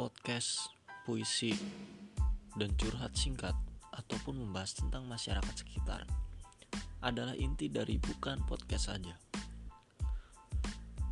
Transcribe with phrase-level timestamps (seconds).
[0.00, 0.72] podcast,
[1.04, 1.52] puisi,
[2.56, 3.52] dan curhat singkat
[3.92, 6.08] ataupun membahas tentang masyarakat sekitar
[7.04, 9.12] adalah inti dari bukan podcast saja.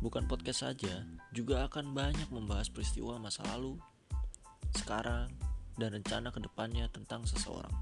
[0.01, 3.77] Bukan podcast saja juga akan banyak membahas peristiwa masa lalu,
[4.73, 5.29] sekarang,
[5.77, 7.77] dan rencana ke depannya tentang seseorang.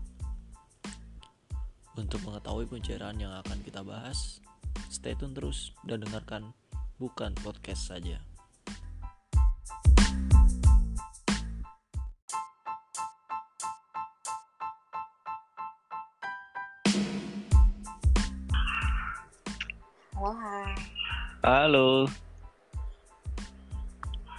[1.95, 4.43] Untuk mengetahui pencerahan yang akan kita bahas,
[4.91, 6.51] stay tune terus dan dengarkan
[6.99, 8.19] bukan podcast saja.
[20.17, 20.73] Halo, hai.
[21.45, 21.89] Halo.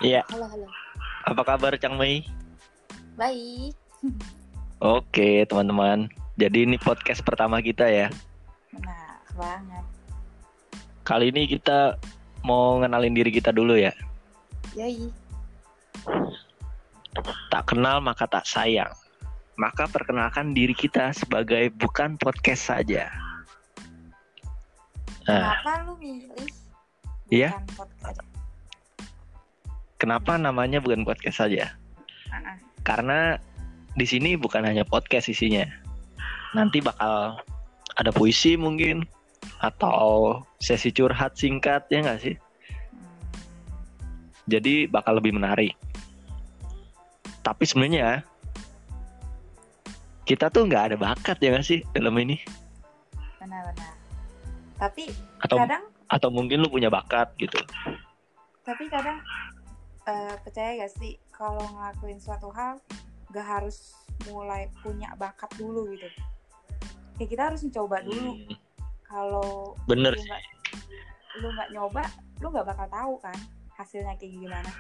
[0.03, 0.67] Iya, Halo, halo.
[1.23, 2.27] apa kabar Cang Mei?
[3.15, 3.79] Baik.
[4.83, 6.11] Oke, teman-teman.
[6.35, 8.11] Jadi ini podcast pertama kita ya.
[8.75, 9.85] Benar banget.
[11.07, 11.95] Kali ini kita
[12.43, 13.95] mau ngenalin diri kita dulu ya.
[14.75, 15.15] Yoi.
[17.55, 18.91] Tak kenal maka tak sayang.
[19.55, 23.28] Maka perkenalkan diri kita sebagai bukan podcast saja.
[25.29, 26.49] Nah, Kenapa lu milih?
[27.29, 27.53] Iya.
[27.53, 28.25] bukan podcast?
[30.01, 31.77] kenapa namanya bukan podcast saja?
[32.33, 32.57] Ah.
[32.81, 33.37] Karena
[33.93, 35.69] di sini bukan hanya podcast isinya.
[36.57, 37.37] Nanti bakal
[38.01, 39.05] ada puisi mungkin
[39.61, 42.35] atau sesi curhat singkat ya nggak sih?
[42.95, 43.29] Hmm,
[44.49, 45.77] jadi bakal lebih menarik.
[47.45, 48.25] Tapi sebenarnya
[50.25, 52.41] kita tuh nggak ada bakat ya nggak sih dalam ini?
[53.37, 53.98] benar-benar.
[54.79, 55.11] Tapi
[55.43, 57.59] Atau kadang, atau mungkin lu punya bakat gitu?
[58.63, 59.17] tapi kadang
[60.05, 62.77] eh, percaya gak sih kalau ngelakuin suatu hal
[63.33, 63.97] gak harus
[64.29, 66.05] mulai punya bakat dulu gitu.
[67.17, 68.37] Kayak kita harus mencoba dulu.
[68.37, 68.55] Hmm,
[69.03, 70.29] Kalau bener lu sih.
[70.29, 70.43] nggak
[71.39, 72.05] lu nggak nyoba,
[72.39, 73.39] lu nggak bakal tahu kan
[73.75, 74.73] hasilnya kayak gimana.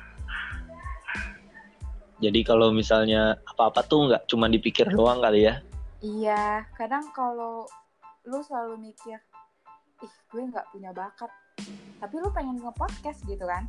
[2.18, 5.62] Jadi kalau misalnya apa-apa tuh nggak cuma dipikir doang kali ya?
[6.02, 7.64] Iya, kadang kalau
[8.26, 9.16] lu selalu mikir,
[10.00, 11.30] ih gue nggak punya bakat,
[11.98, 13.66] tapi lu pengen nge-podcast gitu kan,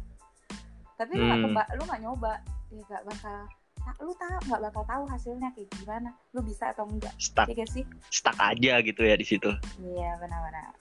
[0.95, 1.47] tapi lu nggak Hmm.
[1.50, 2.34] keba- lu nggak nyoba,
[2.69, 3.38] ya nggak bakal,
[3.81, 7.56] nah, lu tahu nggak bakal tahu hasilnya kayak gimana, lu bisa atau enggak, Stuck, ya
[7.57, 7.84] gak sih?
[8.09, 9.50] stuck aja gitu ya di situ.
[9.79, 10.73] Iya benar-benar.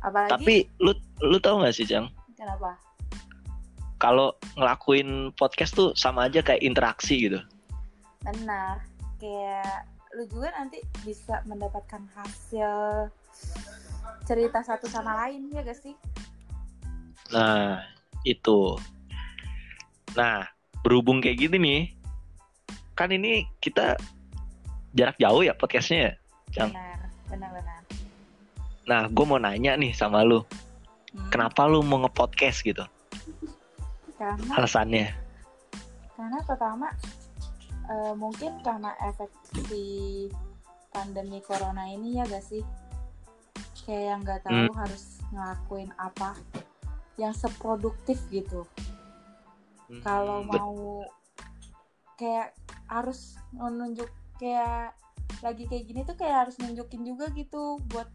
[0.00, 2.08] Apalagi Tapi lu lu tahu nggak sih Cang?
[2.36, 2.76] kenapa?
[3.96, 7.40] Kalau ngelakuin podcast tuh sama aja kayak interaksi gitu.
[8.20, 8.84] Benar,
[9.16, 13.08] kayak lu juga nanti bisa mendapatkan hasil
[14.26, 15.94] cerita satu sama lain ya gak sih?
[17.32, 17.82] Nah
[18.22, 18.76] itu.
[20.14, 20.46] Nah
[20.82, 21.82] berhubung kayak gini nih,
[22.94, 23.98] kan ini kita
[24.94, 26.12] jarak jauh ya podcastnya ya.
[26.56, 27.80] Yang- Benar, benar-benar.
[28.86, 30.46] Nah, gue mau nanya nih sama lu,
[31.10, 31.26] Hmm.
[31.34, 32.86] kenapa lu mau nge-podcast gitu?
[34.14, 35.26] Karena Alasannya?
[36.16, 36.88] karena pertama
[37.86, 39.28] eh, mungkin karena efek
[39.68, 40.26] si
[40.88, 42.64] pandemi corona ini ya gak sih
[43.86, 46.34] kayak yang nggak tahu harus ngelakuin apa
[47.16, 48.66] yang seproduktif gitu.
[50.02, 51.06] Kalau Hmm, bet- mau
[52.18, 52.52] kayak
[52.90, 54.10] harus menunjuk
[54.42, 54.92] kayak
[55.40, 58.10] lagi kayak gini tuh kayak harus nunjukin juga gitu buat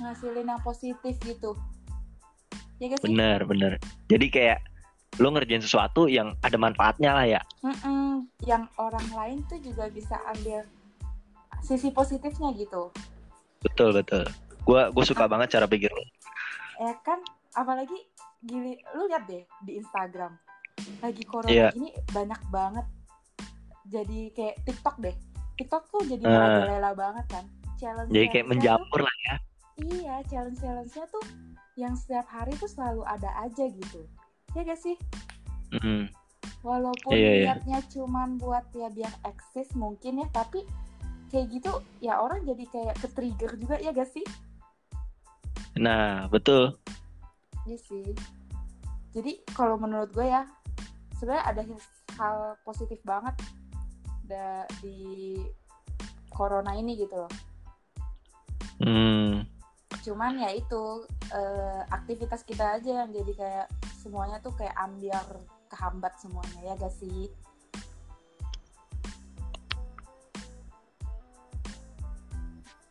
[0.00, 1.52] ngasilin yang positif gitu.
[2.80, 3.12] Ya gak sih?
[3.12, 3.72] Bener bener.
[4.08, 4.58] Jadi kayak
[5.16, 7.40] lu ngerjain sesuatu yang ada manfaatnya lah ya.
[7.64, 10.64] Mm-mm, yang orang lain tuh juga bisa ambil
[11.64, 12.92] sisi positifnya gitu.
[13.64, 14.28] Betul betul.
[14.66, 16.02] Gue gue suka banget cara pikir lu.
[16.76, 17.16] ya kan
[17.52, 17.96] apalagi
[18.42, 20.36] gili lu lihat deh di Instagram
[21.00, 21.68] lagi corona Iya.
[21.72, 22.84] ini banyak banget
[23.86, 25.16] jadi kayak TikTok deh
[25.56, 26.28] TikTok tuh jadi Eh.
[26.28, 27.44] merajalela banget kan
[27.76, 29.34] challenge Jadi kayak menjamur lah ya.
[29.78, 31.24] iya challenge challenge-nya tuh
[31.74, 34.04] yang setiap hari tuh selalu ada aja gitu
[34.52, 34.96] ya gak sih
[35.72, 36.12] Mm,
[36.60, 37.44] walaupun Iya, iya.
[37.50, 40.60] niatnya cuman buat ya biar eksis mungkin ya tapi
[41.26, 44.22] kayak gitu ya orang jadi kayak ke trigger juga ya gak sih
[45.76, 46.76] Nah betul.
[47.68, 48.06] Iya sih.
[49.16, 50.44] Jadi kalau menurut gue ya
[51.16, 51.62] sebenarnya ada
[52.20, 53.36] hal positif banget
[54.82, 55.38] di
[56.28, 57.32] corona ini gitu loh.
[58.76, 59.46] Hmm,
[60.06, 61.02] Cuman ya itu
[61.34, 63.66] eh, aktivitas kita aja yang jadi kayak
[63.98, 65.26] semuanya tuh kayak ambiar
[65.66, 67.26] kehambat semuanya ya gak sih?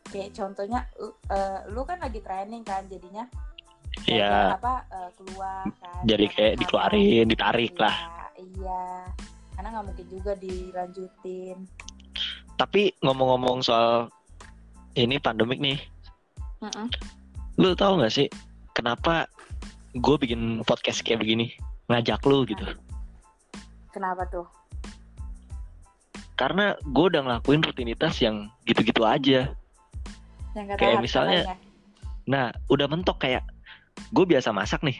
[0.06, 3.26] Kayak contohnya lu- eh, lu kan lagi training kan jadinya
[4.04, 4.54] Iya.
[4.54, 6.60] apa eh, keluar kan Jadi kayak kamar.
[6.60, 7.96] dikeluarin, ditarik Iya, lah.
[8.36, 8.84] iya
[9.52, 11.58] karena nggak mungkin juga dilanjutin
[12.54, 14.08] Tapi ngomong-ngomong soal
[14.92, 15.76] ini pandemik nih,
[16.60, 16.88] Mm-mm.
[17.56, 18.28] lu tahu nggak sih
[18.72, 19.28] kenapa
[19.92, 21.52] gue bikin podcast kayak begini
[21.86, 22.64] ngajak lu gitu
[23.92, 24.44] Kenapa tuh?
[26.36, 29.56] Karena gue udah ngelakuin rutinitas yang gitu-gitu aja.
[30.56, 31.58] Yang Kayak misalnya- lainnya.
[32.26, 33.44] Nah, udah mentok kayak
[34.10, 34.98] gue biasa masak nih.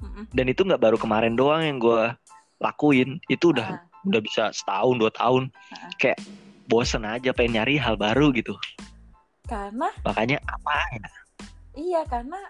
[0.00, 0.24] Mm-mm.
[0.30, 2.14] Dan itu nggak baru kemarin doang yang gue
[2.56, 3.18] lakuin.
[3.26, 5.50] Itu udah Ah, udah bisa setahun dua tahun.
[5.74, 5.90] Ah.
[5.98, 6.22] Kayak
[6.64, 8.54] bosen aja pengen nyari hal baru gitu.
[9.44, 11.08] karena Makanya apa ya?
[11.76, 12.40] iya karena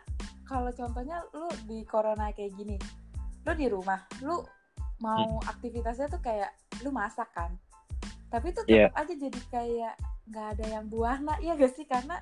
[0.44, 2.79] kalau contohnya lu di corona kayak gini,
[3.43, 4.46] lu di rumah, lu
[5.00, 5.50] mau Hmm.
[5.50, 6.55] aktivitasnya tuh kayak
[6.87, 7.50] lu masak kan,
[8.31, 8.94] tapi tuh Iya.
[8.94, 9.94] tetap aja jadi kayak
[10.25, 12.21] nggak ada yang buah nah iya gak sih karena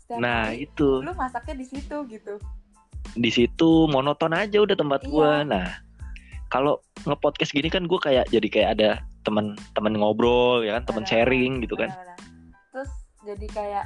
[0.00, 2.34] setiap Nah hari itu lu masaknya di situ gitu.
[3.14, 5.10] di situ monoton aja udah tempat Iya.
[5.12, 5.32] gua.
[5.46, 5.68] Nah
[6.48, 8.90] kalau ngepodcast gini kan gue kayak jadi kayak ada
[9.22, 11.92] teman-teman ngobrol ya kan teman sharing gitu kan.
[12.72, 12.90] Terus
[13.22, 13.84] jadi kayak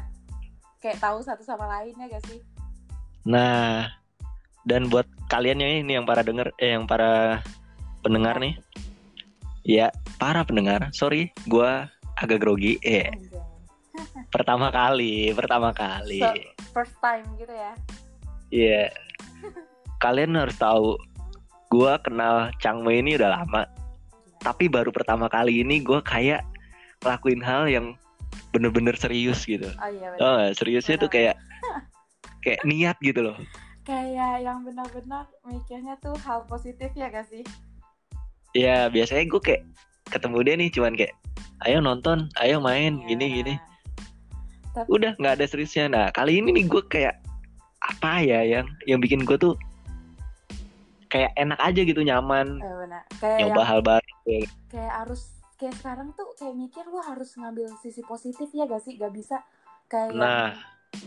[0.79, 2.41] kayak tahu satu sama lainnya gak sih?
[3.27, 3.91] Nah
[4.65, 7.41] dan buat kalian yang ini yang para denger eh yang para
[8.01, 8.55] pendengar nih,
[9.63, 12.81] ya para pendengar, sorry gua agak grogi.
[12.81, 13.28] Eh Anjay.
[14.29, 16.21] Pertama kali, pertama kali.
[16.21, 17.73] So- First time gitu ya.
[18.49, 18.83] Iya.
[19.99, 20.95] Kalian harus tahu,
[21.69, 23.67] gua kenal Changmei ini udah lama.
[24.39, 26.47] Tapi baru pertama kali ini gua kayak
[27.03, 27.87] ngelakuin hal yang
[28.55, 29.67] bener-bener serius gitu.
[29.77, 30.15] Oh iya.
[30.23, 31.35] Oh, seriusnya tuh Benar.
[31.35, 31.37] kayak
[32.45, 33.37] kayak niat gitu loh.
[33.83, 37.41] Kayak yang benar-benar mikirnya tuh hal positif ya gak sih?
[38.53, 39.63] Ya biasanya gue kayak
[40.09, 41.15] ketemu dia nih cuman kayak
[41.67, 43.07] ayo nonton, ayo main, Iya.
[43.09, 43.55] gini gini.
[44.79, 45.85] Tapi Udah nggak ada seriusnya.
[45.91, 47.19] Nah kali ini nih gue kayak
[47.79, 49.55] apa ya yang yang bikin gue tuh
[51.09, 53.05] kayak enak aja gitu nyaman eh.
[53.19, 54.11] Kayak nyoba yang hal baru.
[54.69, 55.23] kayak harus
[55.57, 58.95] kayak sekarang tuh kayak mikir lu harus ngambil sisi positif ya gak sih?
[58.95, 59.41] Gak bisa
[59.89, 60.53] kayak Nah.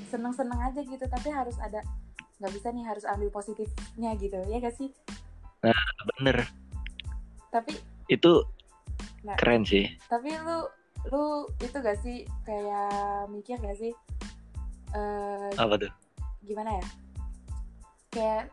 [0.09, 1.81] seneng-seneng aja gitu tapi harus ada
[2.37, 4.89] nggak bisa nih harus ambil positifnya gitu ya gak sih?
[6.17, 6.49] Bener
[7.51, 7.77] Tapi
[8.07, 8.41] itu
[9.21, 9.37] Nah.
[9.37, 9.85] keren sih.
[10.09, 10.65] tapi lu
[11.09, 12.93] lu itu gak sih kayak
[13.27, 13.89] mikir gak sih
[14.93, 15.91] eh Apa tuh?
[16.41, 16.85] gimana ya
[18.11, 18.43] kayak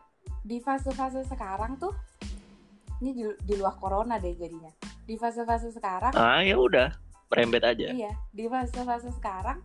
[0.41, 1.93] di fase-fase sekarang tuh
[2.99, 4.71] ini di, di luar corona deh jadinya
[5.03, 6.89] di fase-fase sekarang Ah ya udah
[7.29, 7.91] merembet aja.
[7.91, 9.61] iya di fase-fase sekarang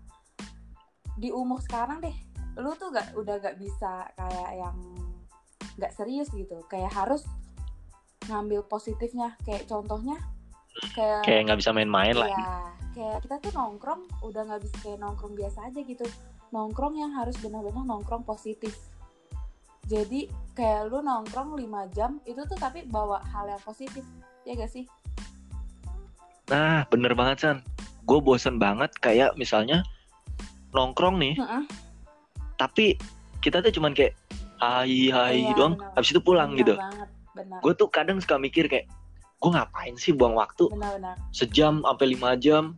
[1.15, 2.17] di umur sekarang deh
[2.59, 4.77] lu tuh gak udah gak bisa kayak yang
[5.77, 7.25] gak serius gitu kayak harus
[8.25, 10.17] ngambil positifnya kayak contohnya
[10.97, 12.27] kayak Kayak nggak bisa main-main lah.
[12.27, 12.51] Iya,
[12.95, 16.07] kayak kita tuh nongkrong udah nggak bisa kayak nongkrong biasa aja gitu.
[16.55, 18.73] Nongkrong yang harus benar-benar nongkrong positif.
[19.85, 24.01] Jadi kayak lu nongkrong 5 jam itu tuh tapi bawa hal yang positif.
[24.49, 24.89] Ya gak sih?
[26.49, 27.59] Nah bener banget San.
[28.05, 29.85] Gue bosen banget kayak misalnya
[30.75, 31.63] nongkrong nih, Heeh.
[32.59, 32.99] tapi
[33.41, 34.13] kita tuh cuman kayak
[34.59, 35.95] hai hai Iya, doang, benar.
[35.95, 36.75] habis itu pulang Benar gitu.
[36.75, 37.59] banget, benar.
[37.63, 38.91] Gue tuh kadang suka mikir kayak
[39.45, 41.21] gue ngapain sih buang waktu Benar-benar.
[41.31, 42.73] sejam sampai lima jam,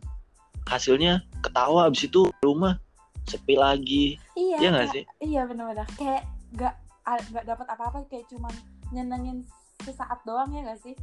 [0.67, 2.75] hasilnya ketawa habis itu rumah
[3.23, 4.57] sepi lagi, Iya.
[4.59, 5.03] Iya kayak- sih?
[5.23, 5.87] Iya benar-benar.
[5.95, 6.75] Kayak gak
[7.07, 8.51] nggak dapat apa-apa kayak cuman
[8.91, 9.39] nyenengin
[9.79, 10.95] sesaat doang ya gak sih?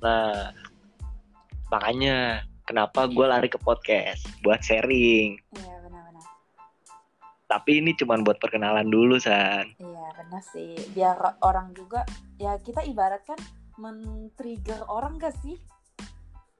[0.00, 0.52] Nah,
[1.68, 5.40] makanya kenapa gue lari ke podcast buat sharing.
[5.56, 6.24] Iya benar-benar.
[7.48, 9.72] Tapi ini cuman buat perkenalan dulu, San.
[9.76, 10.76] Iya benar sih.
[10.92, 12.04] Biar orang juga
[12.36, 13.40] ya kita ibaratkan
[13.80, 15.56] men-trigger orang gak sih?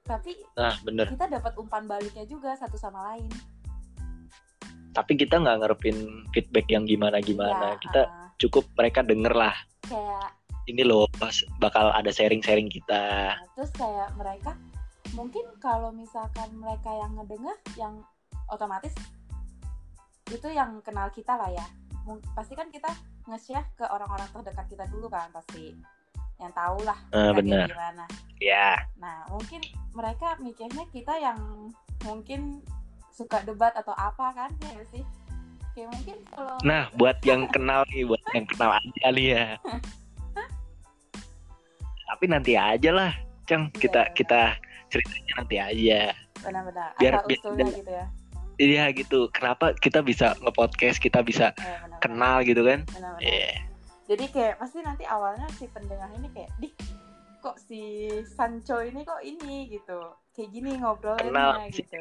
[0.01, 1.05] Tapi Nah, bener.
[1.13, 3.29] kita dapat umpan baliknya juga satu sama lain.
[4.91, 7.77] Tapi kita nggak ngarepin feedback yang gimana-gimana.
[7.77, 9.55] Iya, Kita uh, cukup mereka denger lah.
[9.87, 10.35] kayak
[10.67, 13.33] Ini loh, pas bakal ada sharing-sharing kita.
[13.39, 14.51] Nah, terus kayak mereka
[15.15, 17.93] mungkin kalau misalkan mereka yang ngedenger yang
[18.47, 18.95] otomatis
[20.31, 21.65] itu yang kenal kita lah ya
[22.33, 22.87] pasti kan kita
[23.27, 25.75] nge-share ke orang-orang terdekat kita dulu kan pasti
[26.41, 27.67] yang tahu lah Ah, kayak benar.
[27.69, 28.05] gimana
[28.41, 29.61] Ya, nah mungkin
[29.93, 31.37] mereka mikirnya kita yang
[32.01, 32.65] mungkin
[33.13, 35.05] suka debat atau apa kan ya sih
[35.71, 39.45] kayak mungkin kalau nah buat yang kenal nih, buat yang kenal aja nih ya.
[42.11, 43.11] Tapi nanti aja lah,
[43.45, 43.71] Cang.
[43.71, 44.13] Kita Iya.
[44.13, 44.41] kita
[44.89, 46.01] ceritanya nanti aja.
[46.41, 48.05] benar-benar biar- biar- gitu ya
[48.57, 49.29] Iya gitu.
[49.29, 51.99] Kenapa kita bisa nge-podcast, kita bisa Eh, benar-benar.
[52.01, 52.79] kenal gitu kan?
[53.17, 53.69] Iya.
[54.11, 56.67] Jadi kayak pasti nanti awalnya si pendengar ini kayak di
[57.39, 59.97] kok si Sancho ini kok ini gitu
[60.35, 61.95] kayak gini ngobrolnya gitu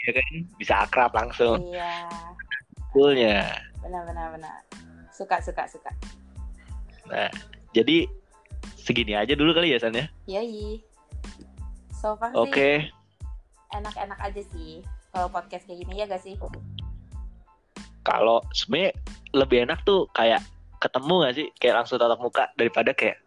[0.00, 0.32] Iya kan?
[0.56, 1.60] Bisa akrab langsung.
[1.60, 2.08] iya
[2.90, 3.44] Coolnya.
[3.84, 4.56] benar-benar benar
[5.12, 5.92] suka suka suka
[7.06, 7.28] Nah,
[7.76, 8.08] jadi
[8.80, 10.08] segini aja dulu kali ya San ya.
[10.24, 10.80] yoi
[11.92, 12.88] so far Oke.
[13.70, 14.80] enak-enak aja sih
[15.12, 16.34] kalau podcast kayak gini ya gak sih
[18.00, 18.96] Kalau sebenarnya
[19.36, 20.40] lebih enak tuh kayak
[20.80, 21.46] ketemu gak sih?
[21.60, 23.20] Kayak langsung tatap muka daripada kayak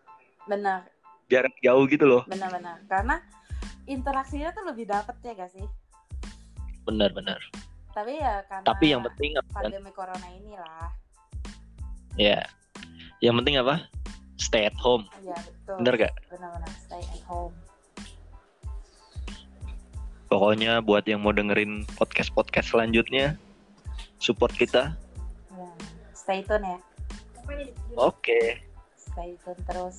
[0.50, 0.90] benar.
[1.30, 2.26] jarak jauh gitu loh.
[2.26, 2.82] Benar-benar.
[2.90, 3.22] Karena
[3.86, 5.66] interaksinya tuh lebih dapet ya gak sih?
[6.84, 7.40] Benar-benar.
[7.94, 9.50] Tapi ya karena tapi yang penting apa?
[9.54, 9.70] kan?
[9.70, 10.90] pandemi corona inilah.
[12.18, 12.42] Ya.
[13.22, 13.76] Yang penting apa?
[14.42, 15.06] Stay at home.
[15.22, 15.78] Ya betul.
[15.80, 17.54] Bener gak benar-benar stay at home.
[20.28, 23.38] Pokoknya buat yang mau dengerin podcast podcast selanjutnya
[24.18, 24.98] support kita.
[25.54, 25.70] Ya.
[26.18, 26.93] stay tune ya
[27.98, 28.40] oke.
[28.98, 29.98] Stay tune terus.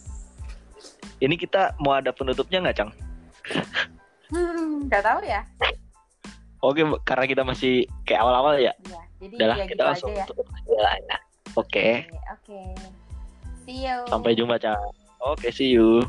[1.22, 2.90] Ini kita mau ada penutupnya nggak cang?
[4.32, 5.42] Hmm, nggak tahu ya.
[6.64, 8.72] Oke karena kita masih kayak awal-awal ya.
[8.88, 10.92] Ya jadi udahlah ya kita gitu langsung aja ya.
[10.96, 11.18] ya.
[11.54, 11.60] oke.
[11.60, 11.88] Oke
[12.32, 12.60] oke.
[13.64, 13.98] See you.
[14.08, 14.80] Sampai jumpa cang.
[15.20, 16.04] Oke see you